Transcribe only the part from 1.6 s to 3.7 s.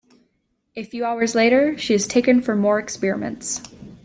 she is taken for more experiments.